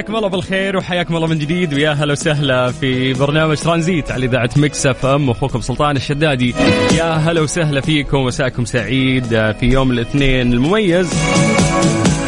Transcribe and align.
مساكم 0.00 0.16
الله 0.16 0.28
بالخير 0.28 0.76
وحياكم 0.76 1.16
الله 1.16 1.26
من 1.26 1.38
جديد. 1.38 1.74
ويا 1.74 1.92
هلا 1.92 2.12
وسهلا 2.12 2.72
في 2.72 3.12
برنامج 3.12 3.56
ترانزيت 3.56 4.10
على 4.10 4.26
إذاعة 4.26 4.50
Mix 4.56 4.86
FM. 4.86 5.30
أخوكم 5.30 5.60
سلطان 5.60 5.96
الشدادي. 5.96 6.54
يا 6.98 7.04
هلا 7.04 7.40
وسهلا 7.40 7.80
فيكم. 7.80 8.18
مساكم 8.18 8.64
سعيد 8.64 9.24
في 9.28 9.66
يوم 9.66 9.90
الاثنين 9.90 10.52
المميز. 10.52 11.12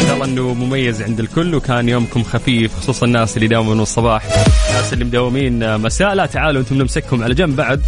إن 0.01 0.07
شاء 0.07 0.15
الله 0.15 0.25
إنه 0.25 0.55
مميز 0.55 1.03
عند 1.03 1.21
الكل 1.21 1.55
وكان 1.55 1.89
يومكم 1.89 2.23
خفيف 2.23 2.75
خصوصا 2.75 3.07
الناس 3.07 3.37
اللي 3.37 3.47
يداومون 3.47 3.81
الصباح. 3.81 4.25
الناس 4.71 4.93
اللي 4.93 5.05
مداومين 5.05 5.79
مساء. 5.79 6.15
لا 6.15 6.27
تعالوا 6.27 6.61
أنتم 6.61 6.79
نمسككم 6.79 7.23
على 7.23 7.35
جنب 7.35 7.57
بعد. 7.57 7.83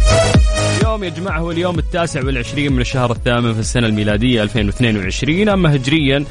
اليوم 0.79 1.03
يا 1.03 1.09
جماعة 1.09 1.39
هو 1.39 1.51
اليوم 1.51 1.79
التاسع 1.79 2.25
والعشرين 2.25 2.73
من 2.73 2.81
الشهر 2.81 3.11
الثامن 3.11 3.53
في 3.53 3.59
السنة 3.59 3.87
الميلادية 3.87 4.43
2022 4.43 5.49
أما 5.49 5.75
هجريا 5.75 6.25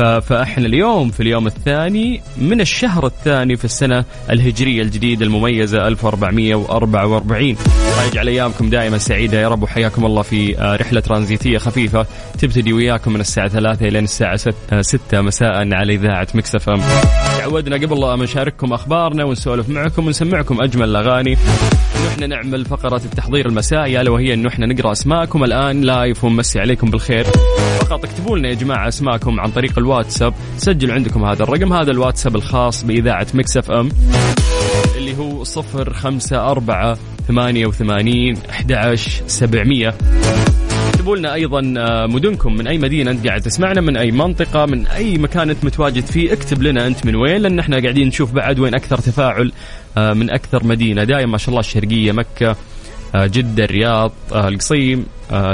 ف- 0.00 0.02
فإحنا 0.02 0.66
اليوم 0.66 1.10
في 1.10 1.20
اليوم 1.20 1.46
الثاني 1.46 2.20
من 2.36 2.60
الشهر 2.60 3.06
الثاني 3.06 3.56
في 3.56 3.64
السنة 3.64 4.04
الهجرية 4.30 4.82
الجديدة 4.82 5.26
المميزة 5.26 5.88
1444 5.88 7.42
الله 7.42 8.04
يجعل 8.12 8.28
أيامكم 8.28 8.70
دائما 8.70 8.98
سعيدة 8.98 9.40
يا 9.40 9.48
رب 9.48 9.62
وحياكم 9.62 10.06
الله 10.06 10.22
في 10.22 10.58
آه، 10.58 10.76
رحلة 10.76 11.00
ترانزيتية 11.00 11.58
خفيفة 11.58 12.06
تبتدي 12.38 12.72
وياكم 12.72 13.12
من 13.12 13.20
الساعة 13.20 13.48
3 13.48 13.88
إلى 13.88 13.98
الساعة 13.98 14.36
6 14.80 15.20
مساء 15.20 15.74
على 15.74 15.94
إذاعة 15.94 16.28
Mix 16.34 16.68
FM. 16.68 16.80
تعودنا 17.38 17.76
قبل 17.76 17.98
ما 18.00 18.16
نشارككم 18.16 18.72
أخبارنا 18.72 19.24
ونسولف 19.24 19.68
معكم 19.68 20.06
ونسمعكم 20.06 20.60
أجمل 20.62 20.88
الأغاني. 20.88 21.32
انه 21.32 22.08
إحنا 22.08 22.26
نعمل 22.26 22.64
فقرة 22.64 23.00
التحضير 23.04 23.46
المسائي 23.48 24.00
ألا 24.00 24.10
وهي 24.10 24.34
انه 24.34 24.48
إحنا 24.48 24.66
نقرأ 24.66 24.92
أسماءكم. 24.92 25.44
الآن 25.44 25.80
live 25.80 26.24
ونمسي 26.24 26.60
عليكم 26.60 26.90
بالخير. 26.90 27.26
فقط 27.90 28.04
اكتبوا 28.04 28.38
لنا 28.38 28.48
يا 28.48 28.54
جماعة 28.54 28.88
أسماءكم 28.88 29.40
عن 29.40 29.50
طريق 29.50 29.78
الواتساب، 29.78 30.34
سجلوا 30.56 30.94
عندكم 30.94 31.24
هذا 31.24 31.42
الرقم 31.42 31.72
هذا 31.72 31.90
الواتساب 31.90 32.36
الخاص 32.36 32.84
بإذاعة 32.84 33.26
Mix 33.34 33.56
FM 33.56 33.88
اللي 34.96 35.16
هو 35.18 35.42
054 35.42 36.96
88 37.28 38.36
11 38.50 39.22
700 39.26 39.94
اكتبوا 40.88 41.16
لنا 41.16 41.34
أيضا 41.34 41.74
آه، 41.78 42.06
مدنكم 42.06 42.54
من 42.54 42.66
أي 42.66 42.78
مدينة 42.78 43.10
أنت 43.10 43.26
قاعد 43.26 43.40
تسمعنا 43.40 43.80
من 43.80 43.96
أي 43.96 44.10
منطقة 44.10 44.66
من 44.66 44.86
أي 44.86 45.18
مكان 45.18 45.50
أنت 45.50 45.64
متواجد 45.64 46.06
فيه. 46.06 46.32
اكتب 46.32 46.62
لنا 46.62 46.86
أنت 46.86 47.06
من 47.06 47.16
وين 47.16 47.42
لأن 47.42 47.58
إحنا 47.58 47.80
قاعدين 47.80 48.08
نشوف 48.08 48.32
بعد 48.32 48.58
وين 48.58 48.74
أكثر 48.74 48.98
تفاعل 48.98 49.52
آه، 49.98 50.12
من 50.12 50.30
أكثر 50.30 50.64
مدينة. 50.64 51.04
دايم 51.04 51.30
ما 51.30 51.38
شاء 51.38 51.48
الله 51.48 51.60
الشرقية 51.60 52.12
مكة 52.12 52.56
آه، 53.14 53.26
جدة 53.26 53.64
الرياض 53.64 54.12
القصيم. 54.34 55.06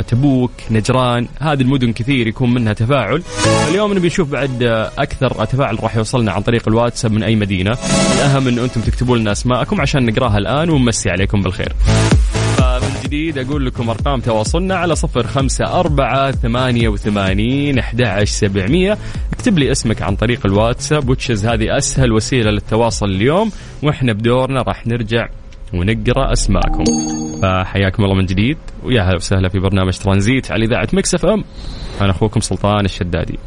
تبوك 0.09 0.51
نجران 0.71 1.29
هذه 1.41 1.61
المدن 1.61 1.93
كثير 1.93 2.27
يكون 2.27 2.55
منها 2.55 2.73
تفاعل. 2.73 3.23
اليوم 3.69 3.93
نبي 3.93 4.07
نشوف 4.07 4.31
بعد 4.31 4.63
آه، 4.63 4.91
أكثر 4.99 5.45
تفاعل 5.45 5.83
راح 5.83 5.97
يوصلنا 5.97 6.33
عن 6.33 6.43
طريق 6.43 6.69
الواتساب 6.69 7.13
من 7.13 7.23
أي 7.23 7.37
مدينة. 7.37 7.77
الاهم 8.15 8.49
انه 8.49 8.65
أنتم 8.65 8.81
تكتبوا 8.81 9.17
لنا 9.17 9.33
أسماءكم 9.33 9.81
عشان 9.81 10.07
نقراها 10.07 10.39
الآن 10.39 10.71
ونمسي 10.71 11.11
عليكم 11.11 11.43
بالخير. 11.43 11.73
فمن 12.57 12.91
جديد 13.05 13.39
أقول 13.39 13.67
لكم 13.67 13.91
أرقام 13.91 14.21
تواصلنا 14.21 14.77
على 14.77 14.97
صفر 14.97 15.27
خمسة 15.27 15.81
أربعة 15.81 16.31
ثمانية 16.31 16.89
وثمانين 16.89 17.79
أحد 17.79 18.25
سبعمية. 18.25 18.99
اكتب 19.33 19.59
لي 19.59 19.73
اسمك 19.73 20.03
عن 20.03 20.17
طريق 20.17 20.47
الواتساب 20.47 21.09
وتشز 21.09 21.47
هذه 21.47 21.77
أسهل 21.77 22.13
وسيلة 22.13 22.51
للتواصل 22.51 23.07
اليوم. 23.07 23.53
وإحنا 23.83 24.13
بدورنا 24.13 24.63
راح 24.63 24.87
نرجع 24.87 25.29
ونقرأ 25.75 26.33
أسماءكم. 26.33 26.85
فحياكم 27.43 28.05
الله 28.05 28.15
من 28.15 28.27
جديد. 28.27 28.59
ويا 28.85 29.03
هلا 29.03 29.17
وسهلا 29.17 29.49
في 29.49 29.59
برنامج 29.59 29.99
ترانزيت 29.99 30.53
على 30.53 30.65
إذاعة 30.65 30.89
Mix 30.93 31.27
FM. 31.27 31.45
أنا 32.01 32.11
أخوكم 32.11 32.41
سلطان 32.41 32.85
الشدادي. 32.85 33.39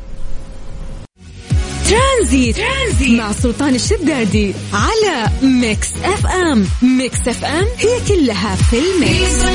ترانزيت, 2.30 2.58
ترانزيت. 2.58 3.20
مع 3.20 3.32
سلطان 3.32 3.76
الشدادي 3.76 4.54
على 4.74 5.32
Mix 5.62 5.94
FM. 6.04 6.64
Mix 6.98 7.28
FM 7.28 7.66
هي 7.78 8.08
كلها 8.08 8.56
في 8.56 8.78
ال 8.78 8.91
Mix. 8.91 9.46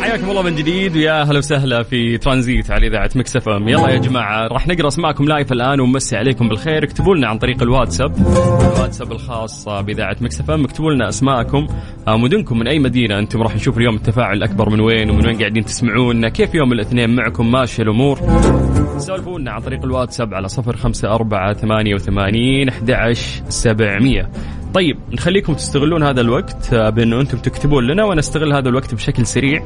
حياكم 0.00 0.30
الله 0.30 0.42
من 0.42 0.54
جديد 0.54 0.96
ويا 0.96 1.22
هلا 1.22 1.38
وسهلا 1.38 1.82
في 1.82 2.18
ترانزيت 2.18 2.70
على 2.70 2.86
إذاعة 2.86 3.10
Mix 3.14 3.36
FM. 3.36 3.68
يلا 3.68 3.88
يا 3.88 3.98
جماعة 3.98 4.46
راح 4.46 4.68
نقرأ 4.68 4.88
أسماءكم 4.88 5.24
live 5.24 5.52
الآن 5.52 5.80
ونمسي 5.80 6.16
عليكم 6.16 6.48
بالخير. 6.48 6.84
اكتبوا 6.84 7.14
لنا 7.16 7.28
عن 7.28 7.38
طريق 7.38 7.62
الواتساب. 7.62 8.16
الواتساب 8.76 9.12
الخاص 9.12 9.68
بإذاعة 9.68 10.16
Mix 10.20 10.40
FM. 10.40 10.64
اكتبوا 10.64 10.92
لنا 10.92 11.08
أسماءكم. 11.08 11.66
آه، 12.08 12.16
مدنكم 12.16 12.58
من 12.58 12.68
أي 12.68 12.78
مدينة 12.78 13.18
أنتم 13.18 13.42
راح 13.42 13.54
نشوف 13.54 13.78
اليوم 13.78 13.96
التفاعل 13.96 14.36
الأكبر 14.36 14.70
من 14.70 14.80
وين 14.80 15.10
ومن 15.10 15.26
وين 15.26 15.38
قاعدين 15.38 15.64
تسمعونا. 15.64 16.28
كيف 16.28 16.54
يوم 16.54 16.72
الاثنين 16.72 17.16
معكم؟ 17.16 17.50
ماشيه 17.50 17.82
الأمور. 17.82 18.18
سولفوا 18.98 19.38
لنا 19.38 19.50
عن 19.50 19.60
طريق 19.60 19.84
الواتساب 19.84 20.34
على 20.34 20.48
صفر 20.48 20.76
خمسة 20.76 21.08
أربعة 21.80 21.94
ثمانية 21.94 21.94
وثمانين 21.94 22.68
أحد 22.68 23.12
سبعمية. 23.48 24.30
طيب 24.74 24.98
نخليكم 25.12 25.54
تستغلون 25.54 26.02
هذا 26.02 26.20
الوقت 26.20 26.72
آه، 26.72 26.90
بأنه 26.90 27.20
أنتم 27.20 27.38
تكتبون 27.38 27.86
لنا 27.86 28.04
وأنا 28.04 28.20
أستغل 28.20 28.52
هذا 28.52 28.68
الوقت 28.68 28.94
بشكل 28.94 29.26
سريع 29.26 29.62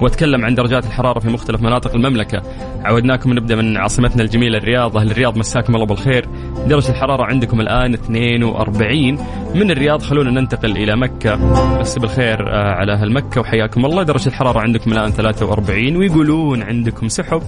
وأتكلم 0.00 0.44
عن 0.44 0.54
درجات 0.54 0.86
الحرارة 0.86 1.18
في 1.18 1.28
مختلف 1.28 1.62
مناطق 1.62 1.94
المملكة. 1.94 2.42
عودناكم 2.84 3.32
نبدأ 3.32 3.56
من 3.56 3.76
عاصمتنا 3.76 4.22
الجميلة 4.22 4.58
الرياض. 4.58 4.96
أهل 4.96 5.10
الرياض 5.10 5.38
مساكم 5.38 5.74
الله 5.74 5.86
بالخير. 5.86 6.28
درجة 6.66 6.90
الحرارة 6.90 7.24
عندكم 7.24 7.60
الآن 7.60 7.94
42 7.94 9.18
من 9.54 9.70
الرياض؟ 9.70 10.02
خلونا 10.02 10.30
ننتقل 10.30 10.70
إلى 10.76 10.96
مكة. 10.96 11.34
بس 11.80 11.98
بالخير 11.98 12.48
آه، 12.48 12.72
على 12.72 12.92
أهل 12.92 13.12
مكة 13.12 13.40
وحياكم 13.40 13.84
الله. 13.86 14.02
درجة 14.02 14.28
الحرارة 14.28 14.60
عندكم 14.60 14.92
الآن 14.92 15.10
43 15.10 15.96
ويقولون 15.96 16.62
عندكم 16.62 17.08
سحب. 17.08 17.42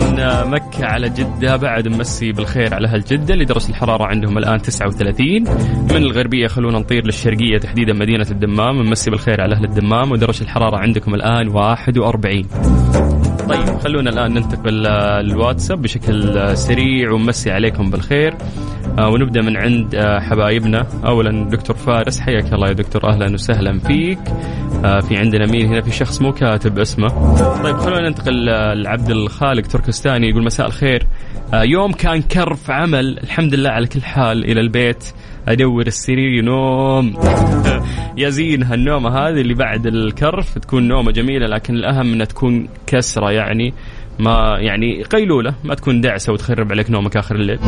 من 0.00 0.50
مكة 0.50 0.86
على 0.86 1.08
جدة 1.08 1.56
بعد 1.56 1.88
ممسي 1.88 2.32
بالخير 2.32 2.74
على 2.74 2.88
أهل 2.88 3.00
جدة 3.00 3.34
اللي 3.34 3.44
درجة 3.44 3.68
الحرارة 3.68 4.04
عندهم 4.04 4.38
الآن 4.38 4.62
39 4.62 5.26
من 5.90 5.96
الغربية 5.96 6.46
خلونا 6.46 6.78
نطير 6.78 7.06
للشرقية 7.06 7.58
تحديدا 7.58 7.92
مدينة 7.92 8.26
الدمام. 8.30 8.76
ممسي 8.76 9.10
بالخير 9.10 9.40
على 9.40 9.54
أهل 9.54 9.64
الدمام 9.64 10.12
ودرجة 10.12 10.42
الحرارة 10.42 10.76
عندكم 10.76 11.14
الآن 11.14 11.48
41 11.48 12.42
طيب 13.48 13.78
خلونا 13.78 14.10
الآن 14.10 14.34
ننتقل 14.34 14.74
للواتساب 15.24 15.82
بشكل 15.82 16.56
سريع 16.56 17.12
ومسي 17.12 17.50
عليكم 17.50 17.90
بالخير. 17.90 18.34
آه، 18.98 19.08
ونبدأ 19.08 19.42
من 19.42 19.56
عند 19.56 19.94
آه، 19.94 20.20
حبايبنا. 20.20 20.86
أولا 21.06 21.48
دكتور 21.50 21.76
فارس 21.76 22.20
حياك 22.20 22.52
الله 22.52 22.68
يا 22.68 22.72
دكتور. 22.72 23.10
أهلا 23.10 23.34
وسهلا 23.34 23.78
فيك. 23.78 24.18
آه، 24.84 25.00
في 25.00 25.16
عندنا 25.16 25.46
مين 25.46 25.66
هنا 25.66 25.80
في 25.80 25.90
شخص 25.90 26.22
مو 26.22 26.32
كاتب 26.32 26.78
اسمه. 26.78 27.08
طيب 27.62 27.76
خلونا 27.76 28.08
ننتقل 28.08 28.44
لعبد 28.82 29.10
الخالق 29.10 29.66
تركستاني 29.66 30.28
يقول 30.28 30.44
مساء 30.44 30.66
الخير. 30.66 31.06
يوم 31.54 31.92
كان 31.92 32.22
كرف 32.22 32.70
عمل 32.70 33.18
الحمد 33.18 33.54
لله 33.54 33.70
على 33.70 33.86
كل 33.86 34.02
حال 34.02 34.44
إلى 34.44 34.60
البيت. 34.60 35.04
أدور 35.48 35.86
السرير 35.86 36.44
نوم. 36.44 37.14
يا 38.18 38.28
زين 38.28 38.62
هالنومة 38.62 39.10
هذه 39.10 39.40
اللي 39.40 39.54
بعد 39.54 39.86
الكرف 39.86 40.58
تكون 40.58 40.88
نومة 40.88 41.12
جميلة 41.12 41.46
لكن 41.46 41.74
الأهم 41.74 42.12
إنها 42.12 42.26
تكون 42.26 42.68
كسرة 42.86 43.30
يعني 43.30 43.74
ما 44.18 44.56
يعني 44.60 45.02
قيلولة 45.02 45.54
ما 45.64 45.74
تكون 45.74 46.00
دعسة 46.00 46.32
وتخرب 46.32 46.72
عليك 46.72 46.90
نومك 46.90 47.16
آخر 47.16 47.34
الليل. 47.34 47.58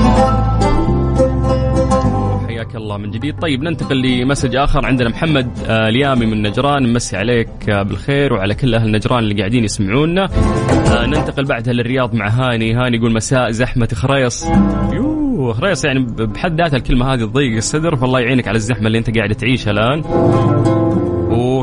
حياك 2.61 2.77
الله 2.77 2.97
من 2.97 3.11
جديد. 3.11 3.39
طيب 3.39 3.62
ننتقل 3.62 4.03
لمسج 4.03 4.57
آخر 4.57 4.87
عندنا. 4.87 5.09
محمد 5.09 5.51
آه، 5.67 5.89
اليامي 5.89 6.27
من 6.27 6.43
نجران. 6.43 6.83
نمسي 6.83 7.17
عليك 7.17 7.71
آه، 7.71 7.83
بالخير 7.83 8.33
وعلى 8.33 8.55
كل 8.55 8.75
أهل 8.75 8.93
نجران 8.93 9.19
اللي 9.19 9.35
قاعدين 9.35 9.65
يسمعونا. 9.65 10.25
آه، 10.25 11.07
ننتقل 11.07 11.45
بعدها 11.45 11.75
للرياض 11.75 12.15
مع 12.15 12.29
هاني. 12.29 12.75
هاني 12.75 12.97
يقول 12.97 13.12
مساء 13.12 13.51
زحمة 13.51 13.89
خريص. 13.95 14.47
يوه 14.93 15.53
خريص 15.53 15.85
يعني 15.85 16.07
بحد 16.19 16.61
ذاتها 16.61 16.77
الكلمة 16.77 17.15
هذه 17.15 17.21
تضيق 17.21 17.57
الصدر 17.57 17.97
فالله 17.97 18.21
يعينك 18.21 18.49
على 18.49 18.57
الزحمة 18.57 18.87
اللي 18.87 18.99
أنت 18.99 19.17
قاعد 19.17 19.35
تعيشها 19.35 19.71
الآن. 19.71 20.03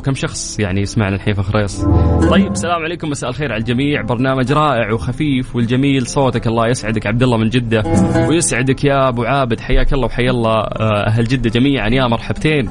كم 0.02 0.14
شخص 0.14 0.60
يعني 0.60 0.82
يسمعنا 0.82 1.16
الحين 1.16 1.34
في 1.34 1.44
خريص 1.44 1.86
طيب 2.30 2.52
السلام 2.52 2.84
عليكم. 2.84 3.10
مساء 3.10 3.30
الخير 3.30 3.52
على 3.52 3.60
الجميع. 3.60 4.02
برنامج 4.02 4.52
رائع 4.52 4.92
وخفيف 4.92 5.56
والجميل. 5.56 6.08
صوتك 6.08 6.48
الله 6.48 6.68
يسعدك 6.68 7.08
عبد 7.08 7.24
الله 7.24 7.38
من 7.38 7.50
جدة. 7.50 7.84
ويسعدك 8.30 8.84
يا 8.84 9.10
أبو 9.10 9.24
عابد. 9.24 9.60
حياك 9.60 9.94
الله 9.94 10.06
وحيا 10.06 10.32
الله 10.32 10.60
آه، 10.60 11.08
أهل 11.08 11.24
جدة 11.24 11.50
جميعا. 11.50 11.90
يا 11.90 12.08
مرحبتين. 12.08 12.70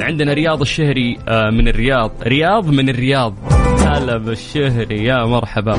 عندنا 0.00 0.32
رياض 0.32 0.60
الشهري 0.60 1.18
آه، 1.28 1.50
من 1.50 1.68
الرياض. 1.68 2.12
رياض 2.22 2.70
من 2.70 2.88
الرياض. 2.88 3.34
هلا 3.90 4.16
بالشهري. 4.16 5.04
يا 5.04 5.24
مرحبا. 5.24 5.76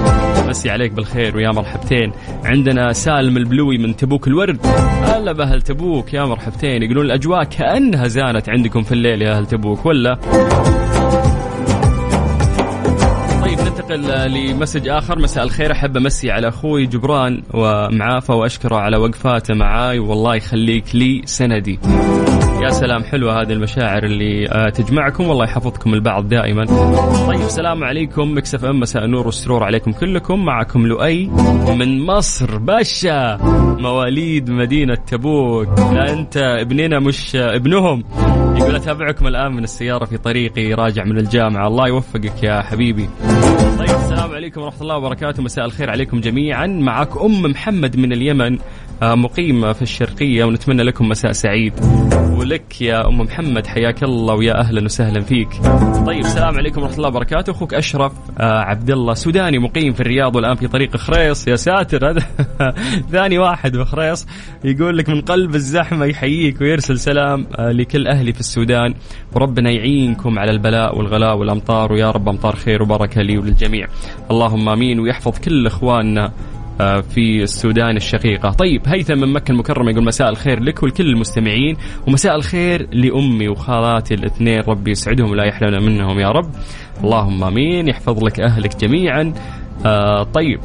مسي 0.50 0.70
عليك 0.70 0.92
بالخير 0.92 1.38
ويا 1.38 1.52
مرحبتين. 1.52 2.12
عندنا 2.46 2.94
سالم 2.94 3.38
البلوي 3.38 3.78
من 3.78 3.96
تبوك 3.96 4.28
الورد. 4.28 4.66
هلا 5.04 5.32
بأهل 5.32 5.62
تبوك 5.62 6.14
يا 6.14 6.26
مرحبتين. 6.26 6.84
يقولون 6.84 7.06
الأجواء 7.06 7.44
كأنها 7.44 8.08
زانت 8.08 8.50
عندكم 8.50 8.82
في 8.82 8.92
الليل 8.92 9.22
يا 9.22 9.38
أهل 9.38 9.46
تبوك 9.46 9.86
ولا؟ 9.86 10.16
طيب 13.42 13.60
ننتقل 13.60 14.32
ل 14.32 14.39
message 14.39 14.88
آخر. 14.88 15.20
مساء 15.20 15.44
الخير. 15.44 15.72
أحب 15.72 15.98
أمسي 15.98 16.32
على 16.32 16.48
أخوي 16.48 16.86
جبران 16.86 17.44
ومعافى 17.54 18.32
وأشكره 18.32 18.76
على 18.76 18.98
وقفاته 18.98 19.54
معاي. 19.54 20.00
والله 20.00 20.36
يخليك 20.36 20.96
لي 20.96 21.22
سندي. 21.26 21.80
يا 22.62 22.70
سلام 22.70 23.04
حلوة 23.04 23.42
هذه 23.42 23.54
المشاعر 23.54 24.04
اللي 24.04 24.50
آه، 24.50 24.70
تجمعكم. 24.70 25.28
والله 25.28 25.46
يحفظكم 25.46 25.94
لبعض 25.94 26.28
دائما. 26.28 26.66
طيب 27.28 27.42
السلام 27.42 27.84
عليكم. 27.84 28.38
Mix 28.38 28.66
FM 28.66 28.80
مساء 28.80 29.06
النور 29.06 29.26
والسرور 29.26 29.64
عليكم 29.64 29.92
كلكم. 29.92 30.46
معكم 30.46 30.88
لؤي 30.88 31.28
من 31.78 32.06
مصر. 32.06 32.58
بس 32.58 33.38
مواليد 33.80 34.50
مدينة 34.50 34.96
تبوك. 34.96 35.80
لا 35.80 36.14
أنت 36.14 36.38
ابننا 36.38 37.00
مش 37.00 37.36
ابنهم. 37.36 38.04
يقول 38.58 38.76
أتابعكم 38.76 39.28
الآن 39.28 39.52
من 39.52 39.64
السيارة 39.64 40.06
في 40.06 40.18
طريقي 40.18 40.74
راجع 40.74 41.04
من 41.04 41.18
الجامعة. 41.18 41.68
الله 41.68 41.88
يوفقك 41.88 42.44
يا 42.44 42.62
حبيبي. 42.62 43.10
طيب 43.80 43.90
السلام 43.90 44.32
عليكم 44.32 44.62
ورحمة 44.62 44.82
الله 44.82 44.98
وبركاته. 44.98 45.44
مساء 45.44 45.66
الخير 45.66 45.90
عليكم 45.90 46.20
جميعا. 46.20 46.68
معك 46.68 47.18
أم 47.18 47.42
محمد 47.42 47.98
من 47.98 48.14
اليمن. 48.14 48.54
آه، 48.54 48.60
مقيم 49.04 49.74
في 49.74 49.82
الشرقية 49.82 50.46
ونتمنى 50.46 50.84
لكم 50.84 51.10
مساء 51.10 51.32
سعيد. 51.32 51.74
ولك 52.38 52.82
يا 52.82 53.08
أم 53.08 53.22
محمد 53.22 53.68
حياك 53.68 54.04
الله 54.04 54.36
ويا 54.36 54.60
أهلا 54.60 54.86
وسهلا 54.86 55.22
فيك. 55.22 55.50
طيب 56.06 56.20
السلام 56.20 56.58
عليكم 56.58 56.82
ورحمة 56.82 56.98
الله 56.98 57.08
وبركاته. 57.08 57.52
أخوك 57.52 57.74
أشرف 57.74 58.12
آه، 58.40 58.60
عبد 58.60 58.92
الله 58.92 59.14
سوداني 59.14 59.60
مقيم 59.60 59.94
في 59.94 60.02
الرياض 60.02 60.36
والآن 60.36 60.56
في 60.56 60.68
طريق 60.68 60.98
خريص. 60.98 61.48
يا 61.48 61.56
ساتر 61.56 62.10
هذا 62.10 62.22
ثاني 63.12 63.38
واحد 63.38 63.78
في 63.78 63.86
خريص 63.86 64.28
يقول 64.64 64.98
لك 64.98 65.10
من 65.10 65.22
قلب 65.22 65.56
الزحمة 65.56 66.06
يحييك 66.06 66.62
ويرسل 66.62 67.00
سلام 67.00 67.48
آه، 67.60 67.72
لكل 67.72 68.08
أهلي 68.08 68.34
في 68.34 68.40
السودان. 68.40 68.94
وربنا 69.34 69.72
يعينكم 69.72 70.40
على 70.40 70.52
البلاء 70.52 70.98
والغلاء 70.98 71.38
والأمطار. 71.38 71.94
ويا 71.94 72.12
رب 72.12 72.30
أمطار 72.30 72.56
خير 72.56 72.84
وبركة 72.84 73.22
لي 73.22 73.38
وللجميع. 73.38 73.88
اللهم 74.32 74.70
آمين 74.70 75.00
ويحفظ 75.00 75.40
كل 75.40 75.68
إخواننا. 75.68 76.26
آه، 76.26 76.32
في 77.02 77.44
السودان 77.44 77.98
الشقيقة. 77.98 78.52
طيب 78.52 78.82
هيثم 78.88 79.18
من 79.18 79.34
مكة 79.34 79.52
المكرمة 79.52 79.92
يقول 79.92 80.06
مساء 80.06 80.30
الخير 80.30 80.60
لك 80.60 80.84
ولكل 80.84 81.06
المستمعين 81.06 81.78
ومساء 82.08 82.36
الخير 82.36 82.88
لأمي 82.92 83.48
وخالاتي 83.48 84.14
الاثنين. 84.14 84.60
ربي 84.68 84.92
يسعدهم 84.92 85.32
ولا 85.32 85.46
يحرمنا 85.46 85.80
منهم 85.80 86.20
يا 86.20 86.30
رب. 86.30 86.50
اللهم 87.04 87.44
آمين 87.44 87.88
يحفظ 87.88 88.24
لك 88.24 88.40
أهلك 88.40 88.78
جميعا. 88.78 89.34
آه 89.86 90.24
طيب. 90.24 90.60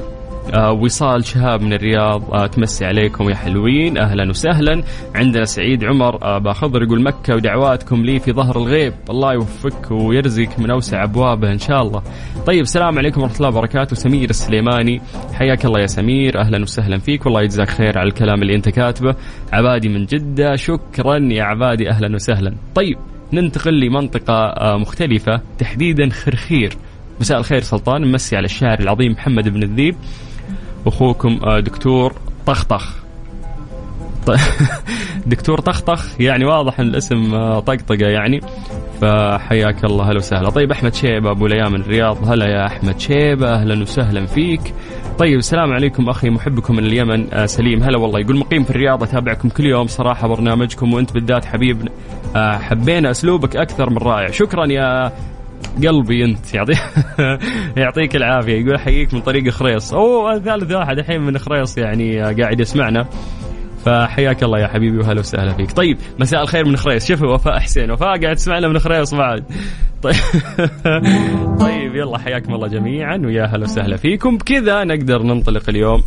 آه 0.54 0.72
وصال 0.72 1.24
شهاب 1.24 1.62
من 1.62 1.72
الرياض 1.72 2.34
آه 2.34 2.46
تمسي 2.46 2.84
عليكم 2.84 3.30
يا 3.30 3.34
حلوين. 3.34 3.98
أهلا 3.98 4.30
وسهلا. 4.30 4.82
عندنا 5.14 5.44
سعيد 5.44 5.84
عمر 5.84 6.22
آه 6.22 6.38
باخضر 6.38 6.82
يقول 6.82 7.02
مكة 7.02 7.34
ودعواتكم 7.34 8.02
لي 8.04 8.18
في 8.18 8.32
ظهر 8.32 8.56
الغيب. 8.56 8.92
الله 9.10 9.32
يوفقك 9.32 9.90
ويرزقك 9.90 10.58
من 10.58 10.70
أوسع 10.70 11.04
أبوابه 11.04 11.52
إن 11.52 11.58
شاء 11.58 11.82
الله. 11.82 12.02
طيب 12.46 12.60
السلام 12.60 12.98
عليكم 12.98 13.20
ورحمة 13.20 13.36
الله 13.36 13.48
وبركاته. 13.48 13.96
سمير 13.96 14.30
السليماني 14.30 15.00
حياك 15.34 15.64
الله 15.64 15.80
يا 15.80 15.86
سمير. 15.86 16.40
أهلا 16.40 16.62
وسهلا 16.62 16.98
فيك. 16.98 17.26
والله 17.26 17.42
يجزاك 17.42 17.68
خير 17.68 17.98
على 17.98 18.08
الكلام 18.08 18.42
اللي 18.42 18.54
أنت 18.54 18.68
كاتبه. 18.68 19.14
عبادي 19.52 19.88
من 19.88 20.04
جدة 20.04 20.56
شكرا 20.56 21.18
يا 21.18 21.42
عبادي. 21.42 21.90
أهلا 21.90 22.14
وسهلا. 22.14 22.54
طيب 22.74 22.96
ننتقل 23.32 23.80
لمنطقة 23.80 24.76
مختلفة 24.76 25.40
تحديدا 25.58 26.10
خرخير. 26.10 26.72
مساء 27.20 27.38
الخير 27.38 27.60
سلطان. 27.60 28.02
نمسي 28.02 28.36
على 28.36 28.44
الشاعر 28.44 28.80
العظيم 28.80 29.12
محمد 29.12 29.48
بن 29.48 29.62
الذيب. 29.62 29.96
أخوكم 30.86 31.38
آه، 31.44 31.60
دكتور 31.60 32.14
طخطخ. 32.46 32.96
دكتور 35.26 35.60
طخطخ 35.60 36.20
يعني 36.20 36.44
واضح 36.44 36.80
إن 36.80 36.86
الاسم 36.86 37.34
آه، 37.34 37.60
طقطقة 37.60 38.06
يعني. 38.06 38.40
فحياك 39.00 39.84
الله 39.84 40.10
هلا 40.10 40.18
وسهلا. 40.18 40.50
طيب 40.50 40.70
أحمد 40.70 40.94
شيبة 40.94 41.30
أبو 41.30 41.46
ليام 41.46 41.72
من 41.72 41.80
الرياض. 41.80 42.28
هلا 42.28 42.46
يا 42.46 42.66
أحمد 42.66 43.00
شيبة 43.00 43.54
أهلا 43.54 43.82
وسهلا 43.82 44.26
فيك. 44.26 44.74
طيب 45.18 45.38
السلام 45.38 45.72
عليكم 45.72 46.08
أخي 46.08 46.30
محبكم 46.30 46.76
من 46.76 46.84
اليمن 46.84 47.26
آه 47.32 47.46
سليم. 47.46 47.82
هلا 47.82 47.98
والله 47.98 48.20
يقول 48.20 48.36
مقيم 48.36 48.64
في 48.64 48.70
الرياض 48.70 49.02
أتابعكم 49.02 49.48
كل 49.48 49.66
يوم 49.66 49.86
صراحة 49.86 50.28
برنامجكم 50.28 50.94
وأنت 50.94 51.12
بالذات 51.12 51.44
حبيب 51.44 51.88
حبينا 52.36 53.10
أسلوبك 53.10 53.56
أكثر 53.56 53.90
من 53.90 53.98
رائع. 53.98 54.30
شكرا 54.30 54.66
يا 54.66 55.12
قلبي 55.86 56.24
انت 56.24 56.54
يعطي 56.54 56.72
يعطيك 57.82 58.16
العافية. 58.16 58.60
يقول 58.60 58.74
احييك 58.74 59.14
من 59.14 59.20
طريق 59.20 59.48
خريص. 59.50 59.94
أوه 59.94 60.38
ثالث 60.38 60.72
واحد 60.72 60.98
الحين 60.98 61.20
من 61.20 61.38
خريص 61.38 61.78
يعني 61.78 62.24
آه، 62.24 62.32
قاعد 62.32 62.60
يسمعنا. 62.60 63.06
فحياك 63.84 64.42
الله 64.42 64.58
يا 64.58 64.66
حبيبي 64.66 64.98
وهلا 64.98 65.20
وسهلا 65.20 65.52
فيك. 65.52 65.72
طيب 65.72 65.98
مساء 66.18 66.42
الخير 66.42 66.64
من 66.64 66.76
خريص. 66.76 67.08
شوفوا 67.08 67.34
وفاء 67.34 67.58
حسين. 67.58 67.90
وفاء 67.90 68.20
قاعد 68.22 68.36
تسمعنا 68.36 68.68
من 68.68 68.78
خريص 68.78 69.14
بعد. 69.14 69.44
طيب. 70.02 70.14
طيب 71.60 71.96
يلا 71.96 72.18
حياكم 72.18 72.54
الله 72.54 72.68
جميعا 72.68 73.22
ويا 73.24 73.44
هلا 73.44 73.62
وسهلا 73.62 73.96
فيكم. 73.96 74.36
بكذا 74.38 74.84
نقدر 74.84 75.22
ننطلق 75.22 75.68
اليوم 75.68 76.02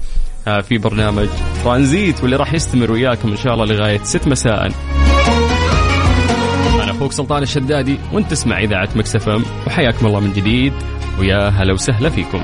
آه، 0.47 0.61
في 0.61 0.77
برنامج 0.77 1.27
ترانزيت 1.63 2.21
واللي 2.21 2.35
راح 2.35 2.53
يستمر 2.53 2.91
وياكم 2.91 3.29
إن 3.29 3.37
شاء 3.37 3.53
الله 3.53 3.65
لغاية 3.65 3.99
6 4.03 4.29
مساء. 4.29 4.71
أخوك 6.99 7.11
سلطان 7.11 7.43
الشدادي 7.43 7.97
وأنت 8.13 8.31
تسمع 8.31 8.59
إذاعة 8.59 8.89
Mix 8.95 9.29
FM. 9.29 9.43
وحياكم 9.67 10.05
الله 10.05 10.19
من 10.19 10.33
جديد 10.33 10.73
ويا 11.19 11.49
هلا 11.49 11.73
وسهلا 11.73 12.09
فيكم. 12.09 12.43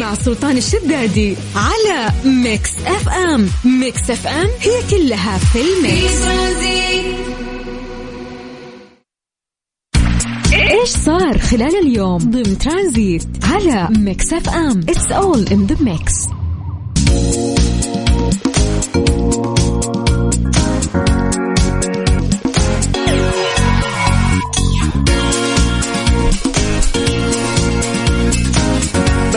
مع 0.00 0.14
سلطان 0.14 0.56
الشدادي 0.56 1.36
على 1.56 2.12
Mix 2.24 2.74
FM. 2.86 3.48
Mix 3.64 4.10
FM 4.10 4.48
هي 4.60 4.82
كلها 4.90 5.38
في 5.38 5.58
ال 5.60 5.72
Mix. 5.72 6.22
إيش 10.52 10.88
صار 10.88 11.38
خلال 11.38 11.86
اليوم؟ 11.86 12.18
ضمن 12.18 12.58
ترانزيت 12.58 13.28
على 13.44 13.88
Mix 13.98 14.32
FM. 14.32 14.80
It's 14.88 15.12
all 15.12 15.46
in 15.52 15.66
the 15.66 15.76
mix 15.80 16.39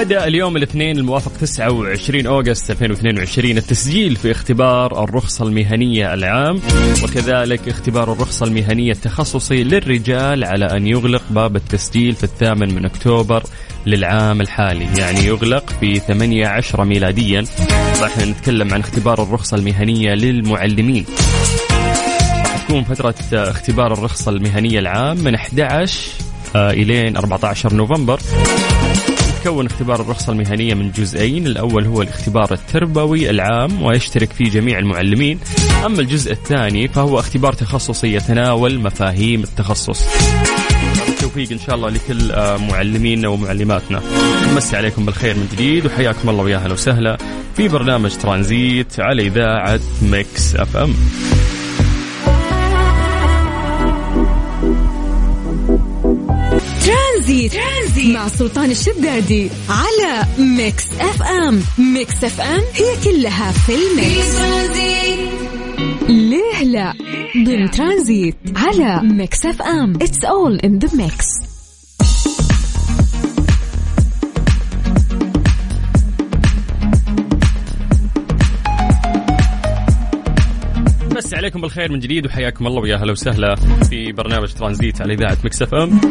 بدأ 0.03 0.27
اليوم 0.27 0.57
الاثنين 0.57 0.97
الموافق 0.97 1.31
29 1.41 2.25
أوغست 2.25 2.71
2022 2.71 3.57
التسجيل 3.57 4.15
في 4.15 4.31
اختبار 4.31 5.03
الرخصة 5.03 5.45
المهنية 5.45 6.13
العام 6.13 6.61
وكذلك 7.03 7.69
اختبار 7.69 8.13
الرخصة 8.13 8.45
المهنية 8.45 8.91
التخصصي 8.91 9.63
للرجال 9.63 10.43
على 10.43 10.65
أن 10.65 10.87
يغلق 10.87 11.23
باب 11.29 11.55
التسجيل 11.55 12.15
في 12.15 12.23
الثامن 12.23 12.75
من 12.75 12.85
أكتوبر 12.85 13.43
للعام 13.85 14.41
الحالي. 14.41 14.87
يعني 14.97 15.25
يغلق 15.25 15.69
في 15.79 15.99
18 15.99 16.83
ميلاديا. 16.85 17.45
راح 18.01 18.17
نتكلم 18.17 18.73
عن 18.73 18.79
اختبار 18.79 19.23
الرخصة 19.23 19.57
المهنية 19.57 20.13
للمعلمين. 20.13 21.05
تكون 22.67 22.83
فترة 22.83 23.15
اختبار 23.33 23.93
الرخصة 23.93 24.31
المهنية 24.31 24.79
العام 24.79 25.17
من 25.17 25.35
11 25.35 25.99
آه، 26.55 26.71
إلين 26.71 27.17
14 27.17 27.73
نوفمبر. 27.73 28.19
يتكون 29.43 29.65
اختبار 29.65 30.01
الرخصة 30.01 30.31
المهنية 30.31 30.73
من 30.73 30.91
جزئين. 30.91 31.47
الأول 31.47 31.85
هو 31.85 32.01
الاختبار 32.01 32.53
التربوي 32.53 33.29
العام 33.29 33.83
ويشترك 33.83 34.33
فيه 34.33 34.49
جميع 34.49 34.79
المعلمين. 34.79 35.39
أما 35.85 35.99
الجزء 36.01 36.31
الثاني 36.31 36.87
فهو 36.87 37.19
اختبار 37.19 37.53
تخصصي 37.53 38.13
يتناول 38.13 38.79
مفاهيم 38.79 39.43
التخصص. 39.43 40.05
التوفيق 41.07 41.51
إن 41.51 41.59
شاء 41.59 41.75
الله 41.75 41.89
لكل 41.89 42.31
آه، 42.31 42.57
معلمينا 42.57 43.27
ومعلماتنا. 43.27 44.01
نمسي 44.51 44.77
عليكم 44.77 45.05
بالخير 45.05 45.35
من 45.35 45.49
جديد 45.53 45.85
وحياكم 45.85 46.29
الله 46.29 46.43
ويا 46.43 46.57
أهلا 46.57 46.73
وسهلا 46.73 47.17
في 47.57 47.67
برنامج 47.67 48.11
ترانزيت 48.11 48.99
على 48.99 49.27
إذاعة 49.27 49.79
Mix 50.01 50.55
FM. 50.55 50.93
ترانزيت. 57.23 57.53
ترانزيت 57.53 58.15
مع 58.15 58.27
سلطان 58.27 58.71
الشدادي 58.71 59.49
على 59.69 60.25
Mix 60.39 60.87
FM. 60.99 61.61
Mix 61.77 62.23
FM 62.23 62.61
هي 62.73 63.03
كلها 63.03 63.51
في 63.51 63.75
ال 63.75 63.87
Mix. 63.87 64.35
ليه 66.09 66.63
لا؟ 66.63 66.93
ضمن 67.45 67.71
ترانزيت 67.71 68.35
على 68.55 69.01
Mix 69.03 69.45
FM. 69.45 69.95
It's 69.95 70.25
all 70.25 70.59
in 70.59 70.79
the 70.79 70.89
mix 70.95 71.25
نمسي 81.15 81.33
عليكم 81.33 81.61
بالخير 81.61 81.91
من 81.91 81.99
جديد 81.99 82.25
وحياكم 82.25 82.67
الله 82.67 82.81
ويا 82.81 82.95
هلا 82.95 83.11
وسهلا 83.11 83.55
في 83.89 84.11
برنامج 84.11 84.53
ترانزيت 84.53 85.01
على 85.01 85.13
إذاعة 85.13 85.37
Mix 85.43 85.61
FM. 85.61 86.01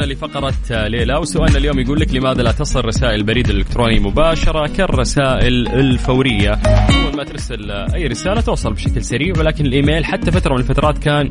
وصلنا 0.00 0.12
لفقرة 0.12 0.86
ليه 0.88 1.09
لا 1.09 1.16
وسؤالنا 1.16 1.58
اليوم 1.58 1.78
يقول 1.78 2.00
لك 2.00 2.14
لماذا 2.14 2.42
لا 2.42 2.52
تصل 2.52 2.84
رسائل 2.84 3.14
البريد 3.14 3.48
الإلكتروني 3.48 4.00
مباشرة 4.00 4.66
كالرسائل 4.66 5.68
الفورية؟ 5.68 6.52
أول 6.52 7.16
ما 7.16 7.24
ترسل 7.24 7.70
أي 7.70 8.06
رسالة 8.06 8.40
توصل 8.40 8.72
بشكل 8.72 9.04
سريع 9.04 9.34
ولكن 9.38 9.66
الإيميل 9.66 10.04
حتى 10.04 10.30
فترة 10.30 10.54
من 10.54 10.60
الفترات 10.60 10.98
كان 10.98 11.30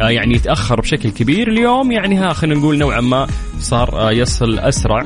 يعني 0.00 0.34
يتأخر 0.34 0.80
بشكل 0.80 1.10
كبير. 1.10 1.48
اليوم 1.48 1.92
يعني 1.92 2.16
ها 2.16 2.32
خلينا 2.32 2.60
نقول 2.60 2.78
نوعا 2.78 3.00
ما 3.00 3.26
صار 3.60 4.08
آه، 4.08 4.12
يصل 4.12 4.58
أسرع. 4.58 5.04